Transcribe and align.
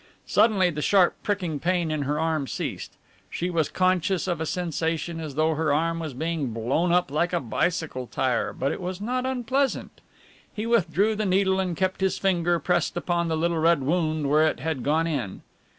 '"Suddenly 0.25 0.71
the 0.71 0.81
sharp 0.81 1.13
pricking 1.21 1.59
pain 1.59 1.91
in 1.91 2.01
her 2.01 2.19
arm 2.19 2.47
ceased. 2.47 2.93
She 3.29 3.51
was 3.51 3.69
conscious 3.69 4.27
of 4.27 4.41
a 4.41 4.47
sensation 4.47 5.19
as 5.19 5.35
though 5.35 5.53
her 5.53 5.71
arm 5.71 5.99
was 5.99 6.15
being 6.15 6.47
blown 6.53 6.91
up 6.91 7.11
like 7.11 7.33
a 7.33 7.39
bicycle 7.39 8.07
tyre, 8.07 8.51
but 8.51 8.71
it 8.71 8.81
was 8.81 8.99
not 8.99 9.27
unpleasant. 9.27 10.01
He 10.51 10.65
withdrew 10.65 11.13
the 11.13 11.27
needle 11.27 11.59
and 11.59 11.77
kept 11.77 12.01
his 12.01 12.17
finger 12.17 12.57
pressed 12.57 12.97
upon 12.97 13.27
the 13.27 13.37
little 13.37 13.59
red 13.59 13.83
wound 13.83 14.27
where 14.27 14.47
it 14.47 14.59
had 14.59 14.81
gone 14.81 15.05
in. 15.05 15.43